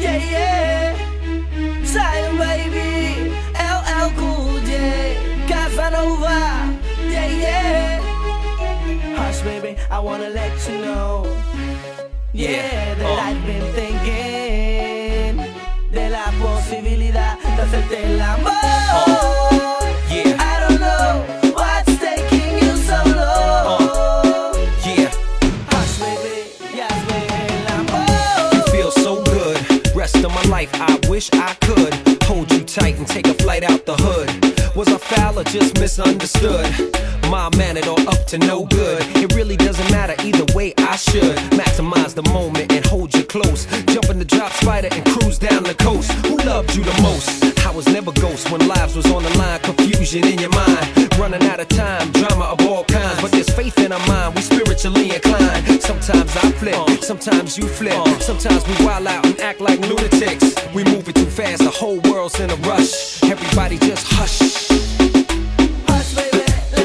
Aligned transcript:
Yeah, 0.00 0.16
yeah. 0.34 1.84
Zion, 1.84 2.36
baby. 2.38 3.32
LL 3.54 4.10
Cool 4.16 4.60
J. 4.68 5.16
Casanova. 5.48 6.38
Yeah, 7.14 7.26
yeah. 7.44 8.00
Hush, 9.16 9.40
baby, 9.42 9.76
I 9.90 9.98
wanna 9.98 10.30
let 10.30 10.52
you 10.68 10.78
know. 10.78 11.24
Yeah, 12.32 12.50
Yeah, 12.50 12.94
that 12.94 13.18
uh. 13.18 13.28
I've 13.28 13.44
been 13.46 13.66
thinking 13.74 15.36
de 15.92 16.08
la 16.08 16.26
posibilidad 16.40 17.38
de 17.38 17.62
hacerte 17.62 18.04
el 18.04 18.20
amor. 18.20 18.52
Yeah. 18.52 19.49
Life, 30.60 30.70
I 30.74 31.08
wish 31.08 31.30
I 31.32 31.54
could 31.62 32.22
hold 32.24 32.52
you 32.52 32.62
tight 32.64 32.96
and 32.98 33.06
take 33.06 33.26
a 33.26 33.34
flight 33.34 33.62
out 33.62 33.86
the 33.86 33.96
hood. 33.96 34.76
Was 34.76 34.88
I 34.88 34.98
foul 34.98 35.38
or 35.38 35.44
just 35.44 35.80
misunderstood? 35.80 37.19
My 37.30 37.48
man, 37.56 37.76
it 37.76 37.86
all 37.86 38.08
up 38.08 38.26
to 38.26 38.38
no 38.38 38.64
good. 38.66 39.02
It 39.16 39.32
really 39.36 39.56
doesn't 39.56 39.88
matter 39.92 40.16
either 40.26 40.44
way. 40.52 40.74
I 40.78 40.96
should 40.96 41.36
maximize 41.54 42.12
the 42.12 42.24
moment 42.30 42.72
and 42.72 42.84
hold 42.84 43.14
you 43.14 43.22
close. 43.22 43.66
Jump 43.86 44.10
in 44.10 44.18
the 44.18 44.24
drop 44.24 44.50
spider 44.52 44.88
and 44.90 45.04
cruise 45.06 45.38
down 45.38 45.62
the 45.62 45.76
coast. 45.76 46.10
Who 46.26 46.36
loved 46.38 46.74
you 46.74 46.82
the 46.82 47.02
most? 47.02 47.56
I 47.64 47.70
was 47.70 47.86
never 47.86 48.10
ghost 48.10 48.50
when 48.50 48.66
lives 48.66 48.96
was 48.96 49.06
on 49.12 49.22
the 49.22 49.30
line. 49.38 49.60
Confusion 49.60 50.26
in 50.26 50.40
your 50.40 50.50
mind, 50.50 51.18
running 51.20 51.44
out 51.44 51.60
of 51.60 51.68
time. 51.68 52.10
Drama 52.10 52.46
of 52.46 52.66
all 52.66 52.82
kinds, 52.84 53.22
but 53.22 53.30
there's 53.30 53.48
faith 53.50 53.78
in 53.78 53.92
our 53.92 54.06
mind. 54.08 54.34
We 54.34 54.42
spiritually 54.42 55.14
inclined. 55.14 55.80
Sometimes 55.82 56.36
I 56.36 56.50
flip, 56.58 57.04
sometimes 57.04 57.56
you 57.56 57.68
flip. 57.68 57.94
Sometimes 58.20 58.66
we 58.66 58.84
wild 58.84 59.06
out 59.06 59.24
and 59.24 59.38
act 59.38 59.60
like 59.60 59.78
lunatics. 59.78 60.52
We 60.74 60.82
move 60.82 61.08
it 61.08 61.14
too 61.14 61.30
fast, 61.30 61.62
the 61.62 61.70
whole 61.70 62.00
world's 62.00 62.40
in 62.40 62.50
a 62.50 62.56
rush. 62.56 63.22
Everybody 63.22 63.78
just 63.78 64.04
hush. 64.08 64.40
Hush, 65.86 66.14
baby, 66.16 66.49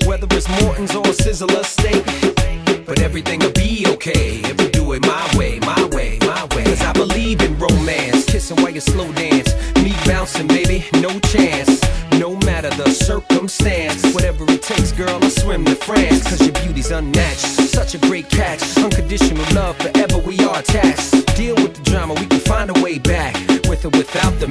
me 0.00 0.08
tell 0.08 0.08
you 0.08 0.08
something. 0.08 0.08
Hush, 0.08 0.08
baby, 0.08 0.08
I 0.08 0.08
wanna 0.08 0.08
touch 0.08 0.08
your 0.08 0.08
body. 0.08 0.08
Es 0.08 0.08
tu 0.08 0.08
movimiento 0.08 0.08
que 0.08 0.08
me 0.08 0.08
está 0.08 0.08
enloqueciendo. 0.08 0.08
Quiero 0.08 0.08
tocarte 0.08 0.08
y 0.08 0.08
acariciarte. 0.08 0.08
Tu 0.08 0.08
movimiento, 0.08 0.08
ya 0.08 0.08
no 0.08 0.08
pierdas 0.08 0.08
tiempo. 0.08 0.08
It's 0.08 0.08
all 0.08 0.08
a 0.08 0.08
test. 0.08 0.08
The 0.08 0.08
pain, 0.08 0.08
the 0.08 0.08
drama, 0.08 0.08
the 0.08 0.08
villa 0.08 0.08
in 0.08 0.08
the 0.08 0.08
Bahamas, 0.08 0.08
the 0.08 0.08
highs, 0.08 0.08
the 0.08 0.08
lows, 0.08 0.08
the 0.08 0.08
hoopty, 0.08 0.08
the 0.08 0.08
rolls, 0.08 0.08
the 0.08 0.08
money 0.08 0.08
flowing, 0.08 0.08
certain 0.08 0.08
doors 0.08 0.08
that 0.08 0.08
we 0.08 0.08
go 0.08 0.08
in, 0.08 0.08
the 0.08 0.08
people 0.08 0.08
we 0.08 0.08
meet, 0.08 0.08
the 0.08 0.08
hands 0.08 0.08
that 0.08 0.08
we 0.08 0.08
shake, 0.08 0.08
whether 0.08 0.36
it's 0.36 0.48
Morton's 0.62 0.94
or 0.94 1.12
Sizzler 1.12 1.64
steak. 1.64 2.86
But 2.86 3.00
everything 3.00 3.40
will 3.40 3.52
be 3.52 3.86
okay 3.94 4.40
if 4.42 4.60
we 4.60 4.70
do 4.70 4.92
it 4.92 5.02
my 5.02 5.38
way, 5.38 5.60
my 5.60 5.88
way, 5.92 6.18
my 6.22 6.44
way. 6.56 6.64
Cause 6.64 6.80
I 6.82 6.92
believe 6.92 7.40
in 7.40 7.56
romance, 7.58 8.24
kissing 8.24 8.56
while 8.62 8.70
you 8.70 8.80
slow 8.80 9.10
dance, 9.12 9.54
me 9.76 9.92
bouncing, 10.06 10.48
baby, 10.48 10.84
no 11.00 11.18
chance. 11.20 11.80
No 12.18 12.36
matter 12.36 12.70
the 12.70 12.90
circumstance, 12.90 14.02
whatever 14.12 14.44
it 14.48 14.62
takes, 14.62 14.92
girl, 14.92 15.18
I 15.22 15.28
swim 15.28 15.64
to 15.66 15.74
France. 15.76 16.24
Cause 16.28 16.40
your 16.42 16.52
beauty's 16.64 16.90
unmatched, 16.90 17.46
such 17.70 17.94
a 17.94 17.98
great 17.98 18.28
catch. 18.28 18.62
Unconditional 18.76 19.44
love, 19.54 19.76
forever 19.78 20.18
we 20.18 20.38
are 20.40 20.58
attached. 20.58 21.34
Deal 21.36 21.54
with 21.56 21.74
the 21.74 21.82
drama, 21.82 22.14
we 22.14 22.26
can 22.26 22.40
find 22.40 22.70
a 22.70 22.80
way 22.82 22.98
back. 22.98 23.34
With 23.68 23.84
or 23.84 23.90
without 23.90 24.38
the 24.40 24.48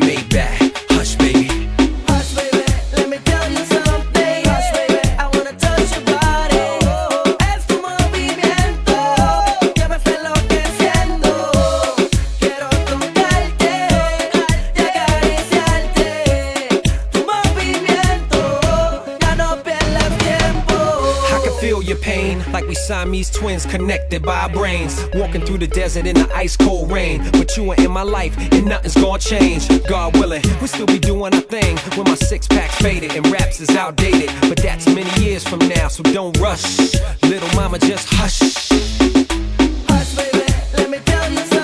Twins 23.29 23.65
connected 23.65 24.23
by 24.23 24.39
our 24.41 24.49
brains. 24.49 25.05
Walking 25.13 25.41
through 25.41 25.59
the 25.59 25.67
desert 25.67 26.05
in 26.05 26.15
the 26.15 26.29
ice 26.33 26.55
cold 26.55 26.91
rain. 26.91 27.23
But 27.31 27.55
you 27.57 27.69
are 27.71 27.75
in 27.75 27.91
my 27.91 28.03
life, 28.03 28.35
and 28.53 28.65
nothing's 28.65 28.95
gonna 28.95 29.19
change. 29.19 29.67
God 29.87 30.15
willing, 30.17 30.43
we'll 30.59 30.67
still 30.67 30.85
be 30.85 30.99
doing 30.99 31.33
our 31.33 31.41
thing 31.41 31.77
when 31.95 32.05
my 32.05 32.15
six 32.15 32.47
pack's 32.47 32.75
faded 32.75 33.15
and 33.15 33.25
raps 33.27 33.59
is 33.59 33.69
outdated. 33.75 34.29
But 34.41 34.57
that's 34.57 34.87
many 34.87 35.09
years 35.21 35.43
from 35.47 35.59
now, 35.59 35.87
so 35.87 36.03
don't 36.03 36.37
rush. 36.39 36.93
Little 37.23 37.49
mama, 37.55 37.79
just 37.79 38.07
hush. 38.09 38.39
Hush, 39.87 40.15
baby, 40.15 40.45
let 40.77 40.89
me 40.89 40.99
tell 41.05 41.31
you 41.31 41.37
something. 41.37 41.58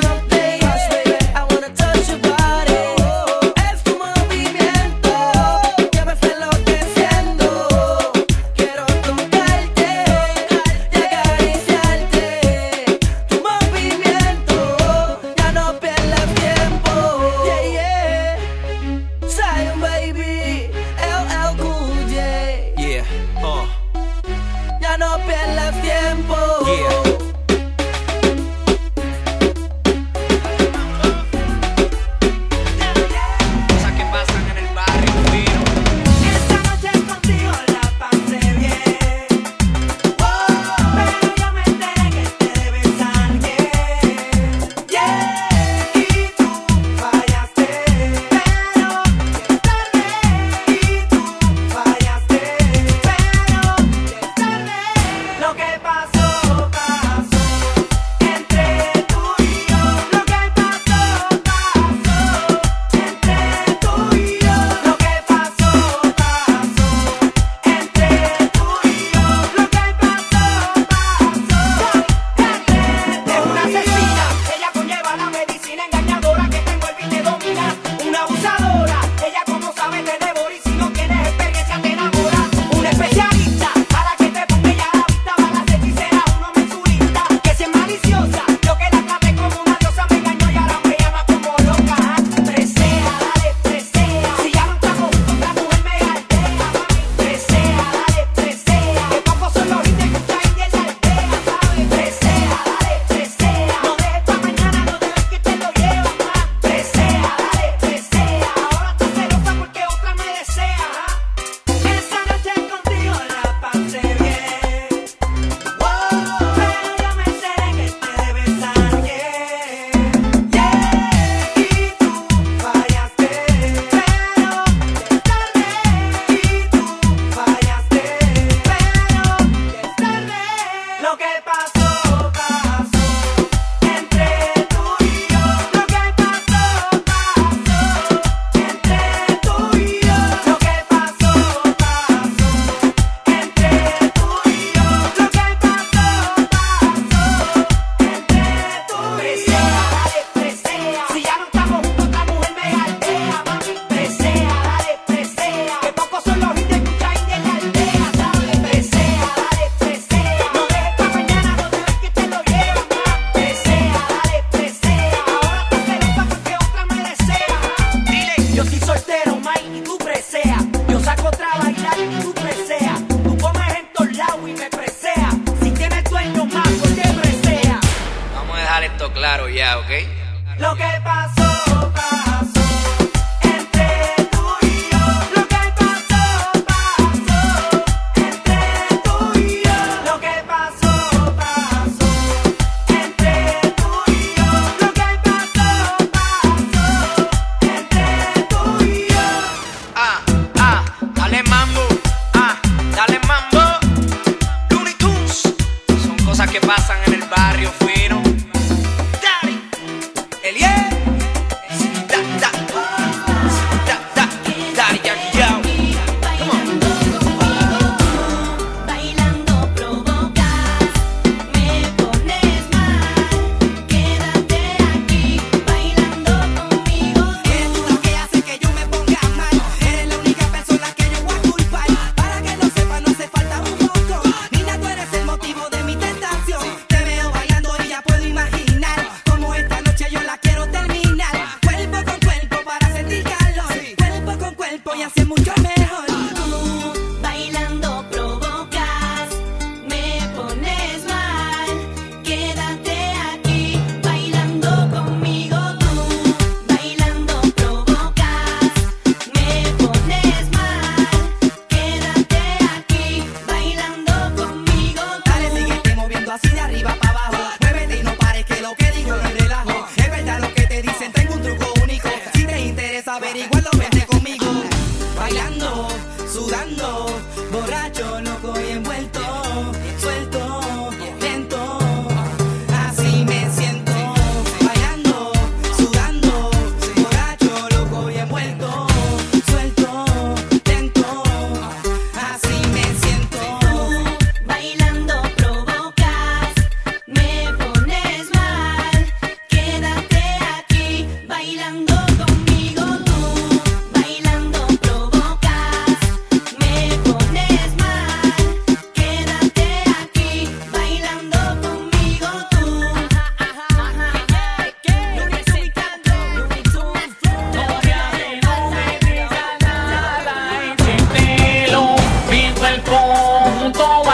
Junto 323.66 324.05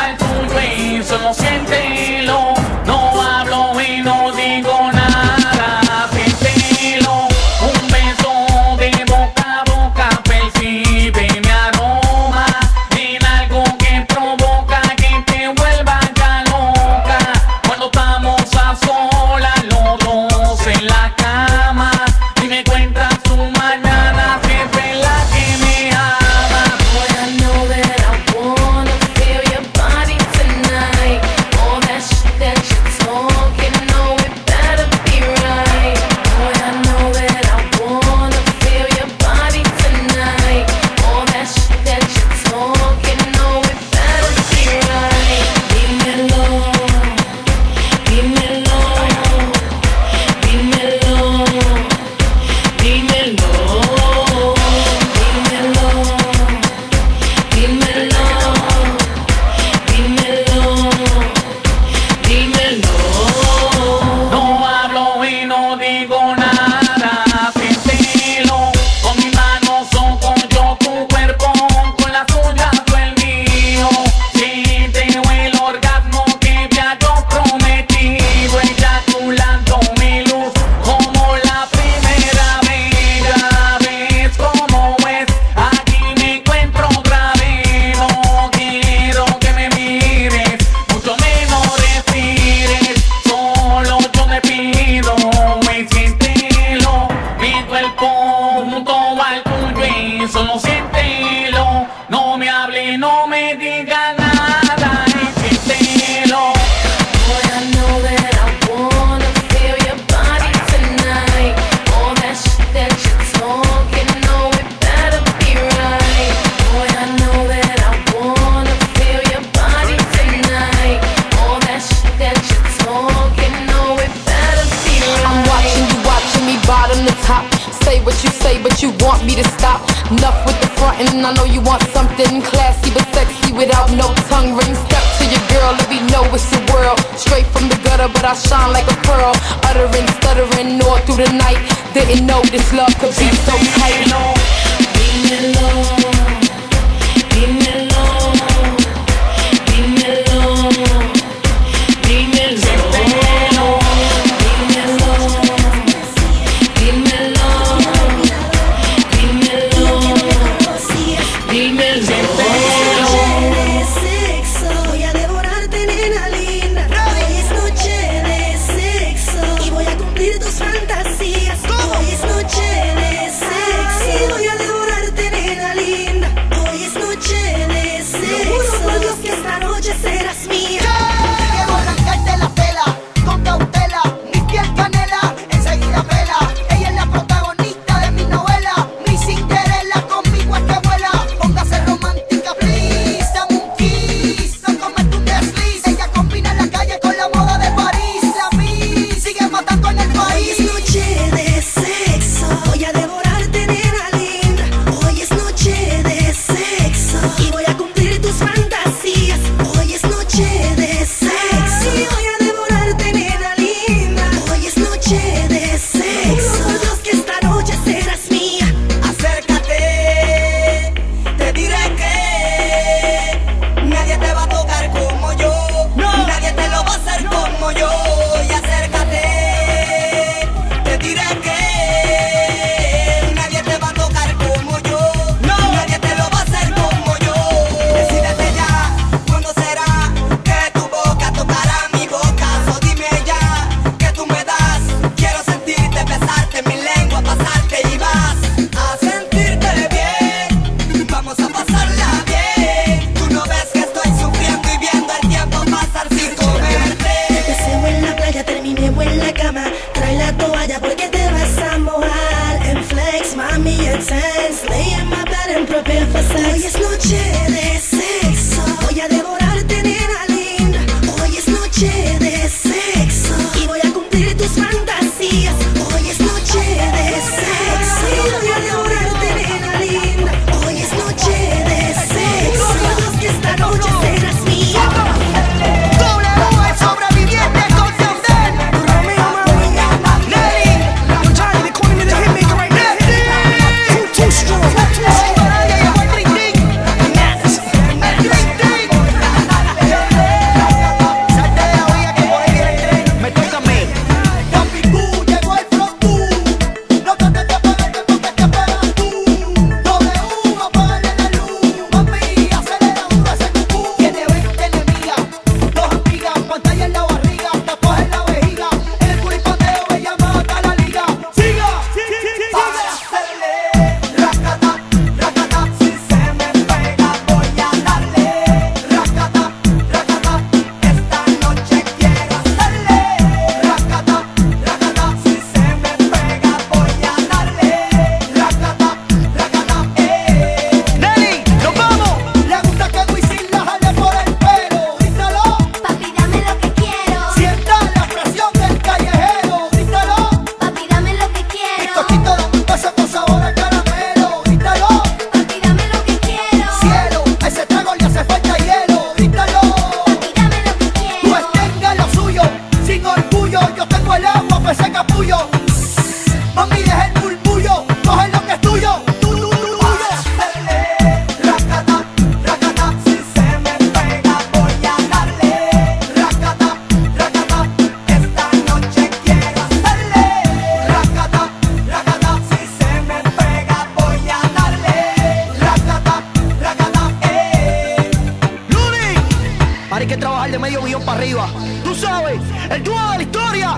Ahora 389.92 390.04
hay 390.04 390.08
que 390.08 390.16
trabajar 390.16 390.50
de 390.50 390.58
medio 390.58 390.82
millón 390.82 391.04
para 391.04 391.18
arriba. 391.18 391.50
Tú 391.84 391.94
sabes, 391.94 392.40
el 392.70 392.82
dúo 392.82 392.96
de 393.12 393.18
la 393.18 393.24
historia. 393.24 393.78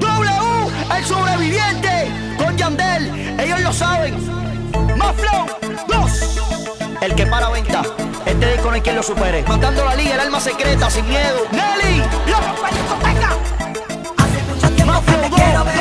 W, 0.00 0.96
el 0.96 1.04
sobreviviente. 1.04 2.08
Con 2.36 2.56
Yandel, 2.56 3.38
ellos 3.38 3.60
lo 3.60 3.72
saben. 3.72 4.16
Más 4.98 5.14
flow, 5.14 5.46
dos. 5.86 6.40
El 7.00 7.14
que 7.14 7.26
para 7.26 7.48
venta. 7.50 7.82
Este 8.26 8.52
disco 8.52 8.68
no 8.70 8.74
hay 8.74 8.80
quien 8.80 8.96
lo 8.96 9.04
supere. 9.04 9.44
Matando 9.46 9.84
la 9.84 9.94
liga, 9.94 10.14
el 10.14 10.20
alma 10.20 10.40
secreta, 10.40 10.90
sin 10.90 11.08
miedo. 11.08 11.46
Nelly, 11.52 11.98
loco, 12.26 12.66
discoteca. 12.72 13.30
Hace 14.18 14.42
mucho 14.52 14.70
tiempo 14.74 15.00
que 15.06 15.16
me 15.16 15.30
quiero 15.30 15.64
ver. 15.64 15.79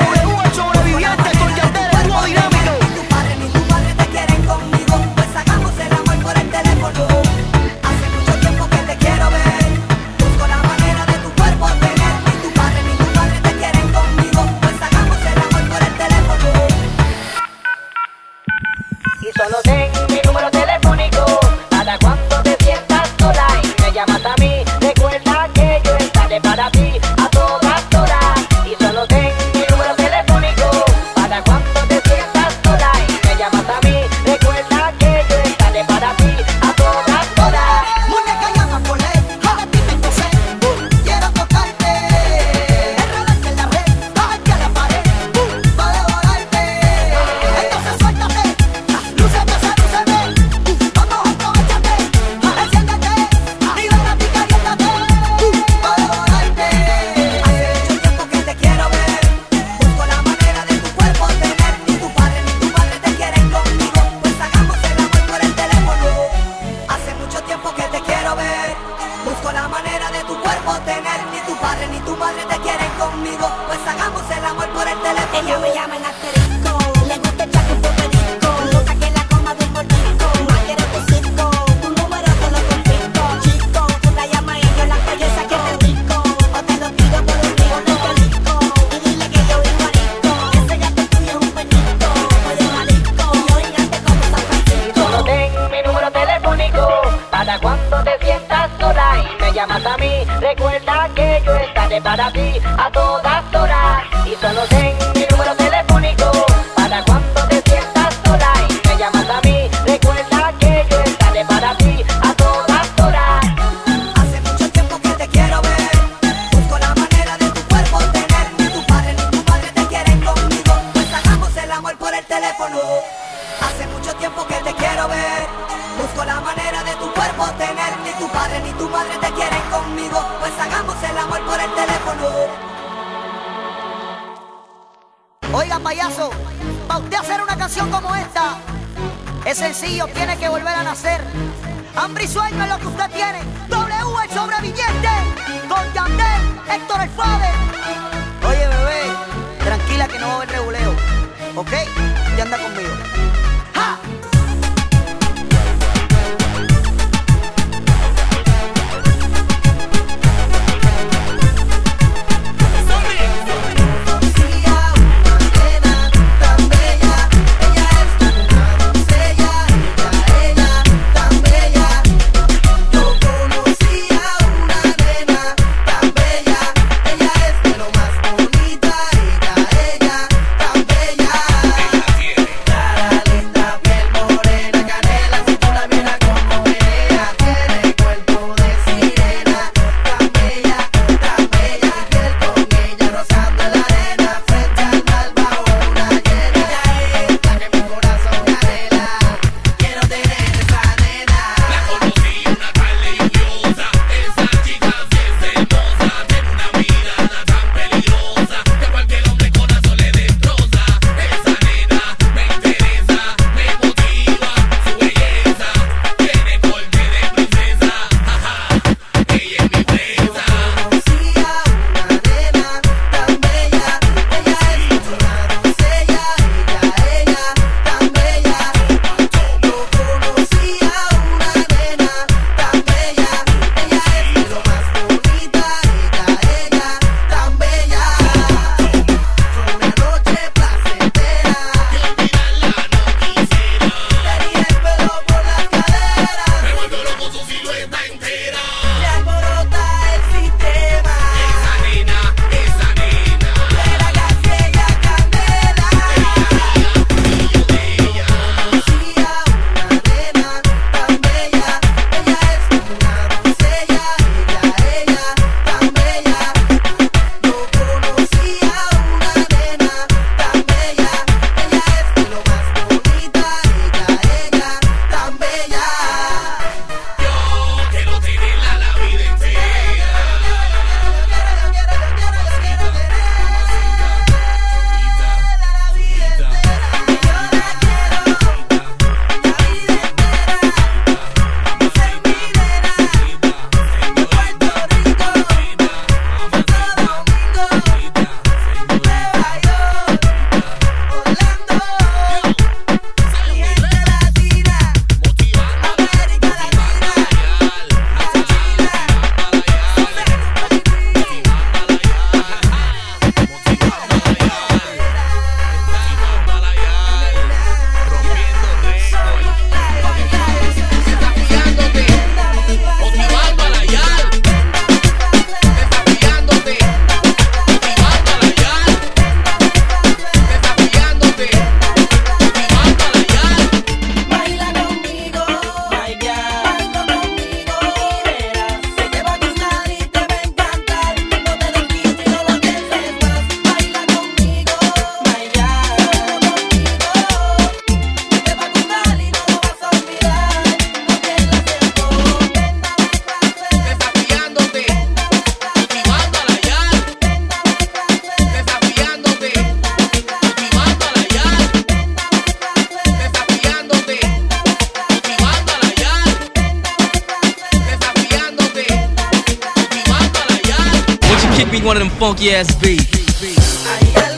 kick 371.59 371.71
me 371.73 371.81
one 371.85 371.97
of 371.97 372.01
them 372.01 372.09
funky 372.17 372.51
ass 372.51 372.73
beats. 372.75 374.28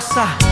Nossa, 0.00 0.49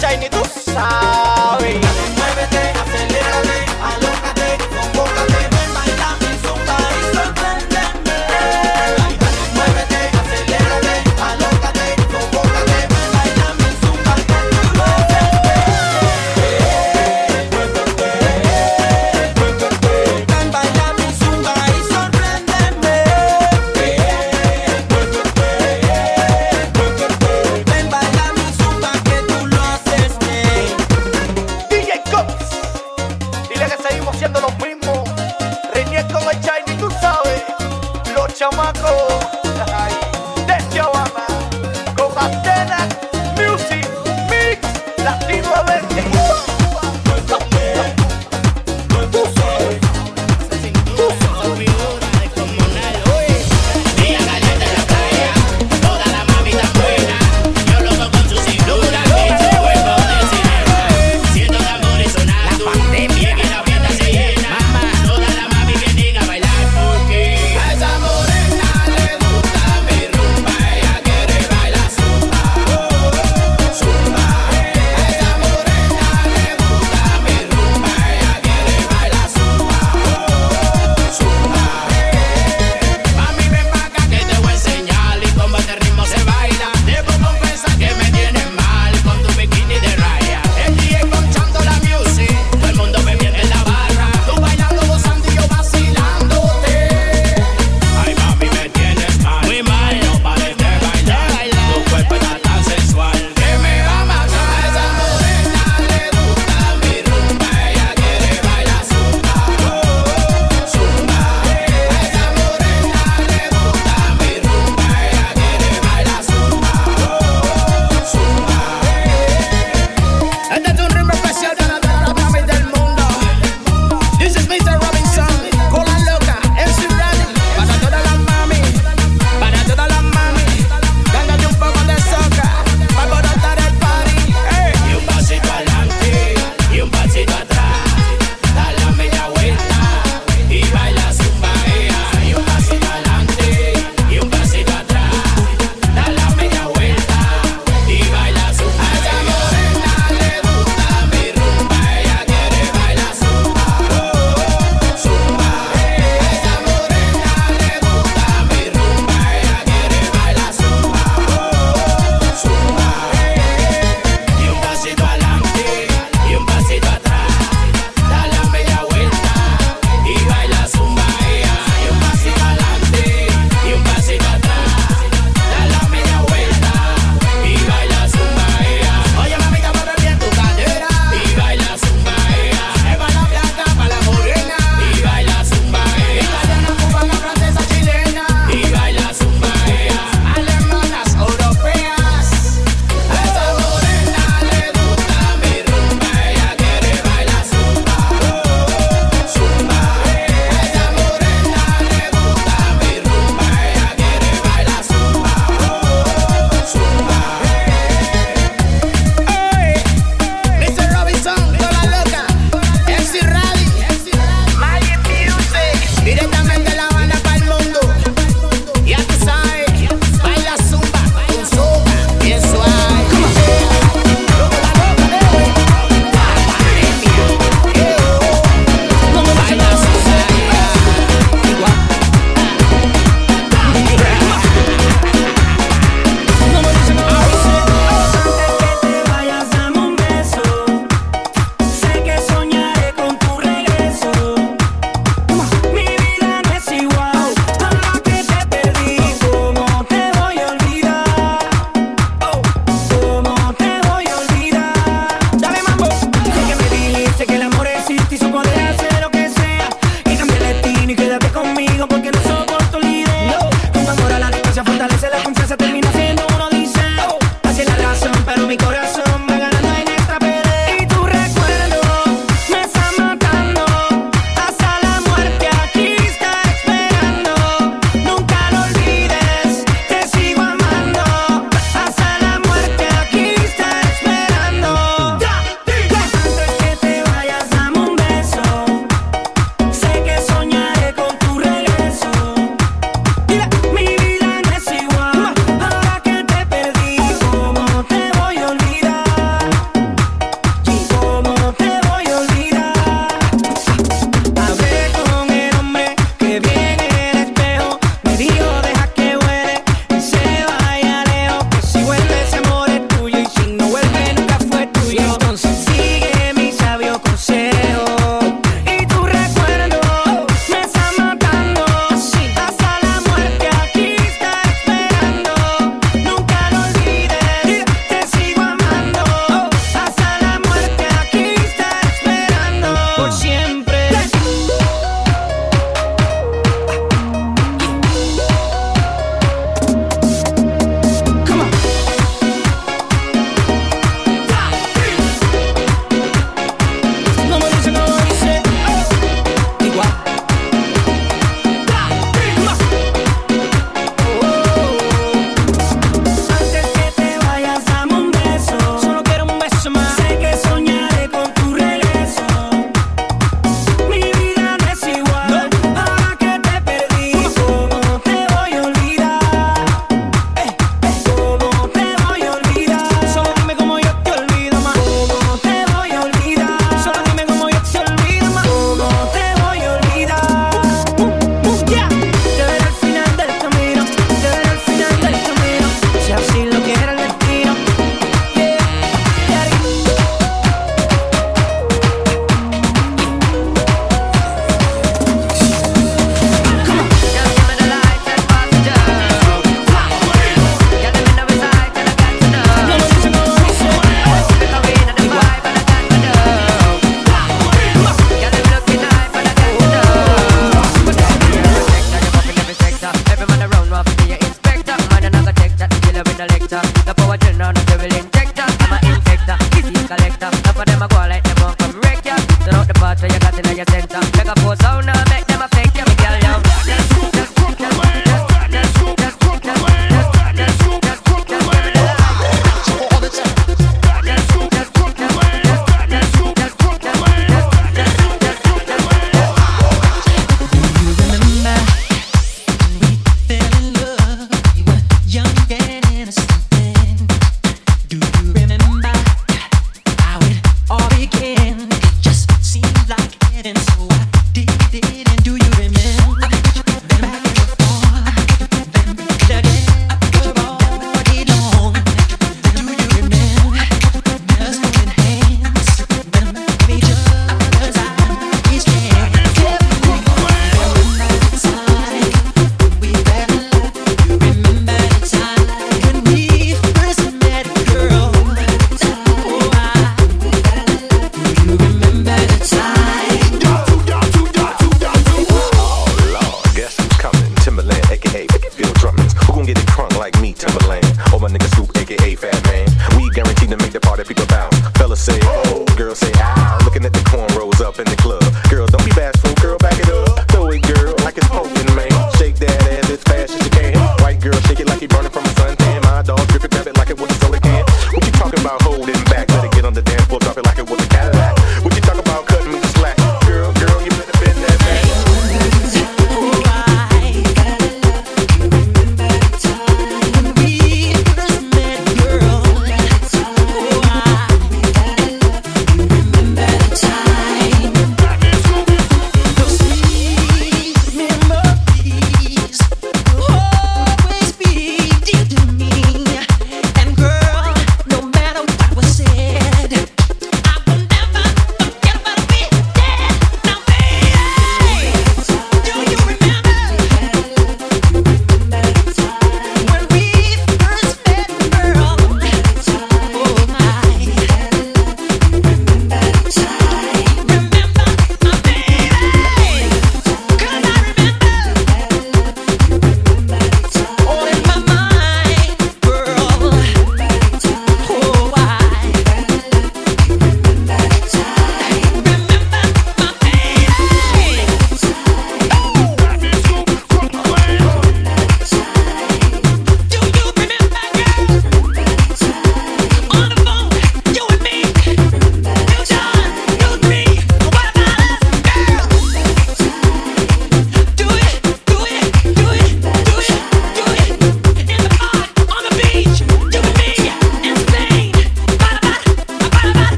Reinier 0.00 0.27